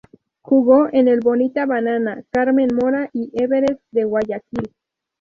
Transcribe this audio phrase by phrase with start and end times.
[0.41, 4.73] Jugó en el Bonita Banana, Carmen Mora y Everest de Guayaquil.